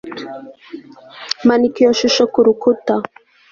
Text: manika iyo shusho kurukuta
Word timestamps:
manika 1.47 1.77
iyo 1.81 1.91
shusho 1.99 2.23
kurukuta 2.33 2.93